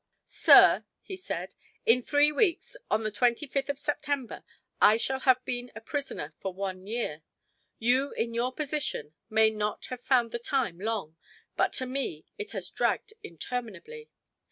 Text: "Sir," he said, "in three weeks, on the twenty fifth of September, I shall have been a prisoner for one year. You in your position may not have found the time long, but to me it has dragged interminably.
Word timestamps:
"Sir," 0.25 0.83
he 1.03 1.15
said, 1.15 1.53
"in 1.85 2.01
three 2.01 2.31
weeks, 2.31 2.75
on 2.89 3.03
the 3.03 3.11
twenty 3.11 3.45
fifth 3.45 3.69
of 3.69 3.77
September, 3.77 4.43
I 4.81 4.97
shall 4.97 5.19
have 5.19 5.45
been 5.45 5.71
a 5.75 5.79
prisoner 5.79 6.33
for 6.39 6.51
one 6.51 6.87
year. 6.87 7.21
You 7.77 8.11
in 8.13 8.33
your 8.33 8.51
position 8.51 9.13
may 9.29 9.51
not 9.51 9.85
have 9.93 10.01
found 10.01 10.31
the 10.31 10.39
time 10.39 10.79
long, 10.79 11.17
but 11.55 11.71
to 11.73 11.85
me 11.85 12.25
it 12.39 12.51
has 12.53 12.71
dragged 12.71 13.13
interminably. 13.21 14.09